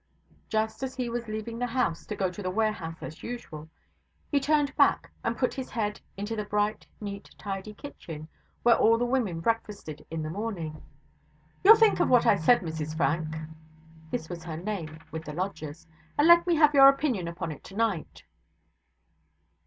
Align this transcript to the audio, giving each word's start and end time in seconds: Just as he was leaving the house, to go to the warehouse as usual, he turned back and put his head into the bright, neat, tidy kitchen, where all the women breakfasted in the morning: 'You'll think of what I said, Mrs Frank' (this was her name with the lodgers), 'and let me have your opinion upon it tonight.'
Just 0.49 0.81
as 0.81 0.95
he 0.95 1.09
was 1.11 1.27
leaving 1.27 1.59
the 1.59 1.67
house, 1.67 2.07
to 2.07 2.15
go 2.15 2.31
to 2.31 2.41
the 2.41 2.49
warehouse 2.49 3.03
as 3.03 3.21
usual, 3.21 3.69
he 4.31 4.39
turned 4.39 4.75
back 4.75 5.11
and 5.23 5.37
put 5.37 5.53
his 5.53 5.69
head 5.69 6.01
into 6.17 6.35
the 6.35 6.43
bright, 6.43 6.87
neat, 6.99 7.29
tidy 7.37 7.75
kitchen, 7.75 8.27
where 8.63 8.75
all 8.75 8.97
the 8.97 9.05
women 9.05 9.41
breakfasted 9.41 10.03
in 10.09 10.23
the 10.23 10.29
morning: 10.31 10.81
'You'll 11.63 11.75
think 11.75 11.99
of 11.99 12.09
what 12.09 12.25
I 12.25 12.35
said, 12.35 12.61
Mrs 12.61 12.97
Frank' 12.97 13.35
(this 14.09 14.27
was 14.27 14.43
her 14.43 14.57
name 14.57 14.97
with 15.11 15.23
the 15.25 15.33
lodgers), 15.33 15.85
'and 16.17 16.27
let 16.27 16.47
me 16.47 16.55
have 16.55 16.73
your 16.73 16.89
opinion 16.89 17.27
upon 17.27 17.51
it 17.51 17.63
tonight.' 17.63 18.23